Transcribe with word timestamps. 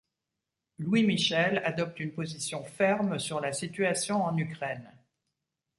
Louis 0.79 1.03
Michel 1.03 1.59
adopte 1.63 1.99
une 1.99 2.11
position 2.11 2.63
ferme 2.63 3.19
sur 3.19 3.39
la 3.39 3.53
situation 3.53 4.23
en 4.23 4.35
Ukraine. 4.35 4.91